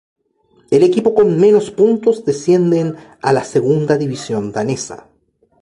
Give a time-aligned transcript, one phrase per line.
[0.71, 5.07] El equipo con menos puntos descienden a la Segunda División Danesa.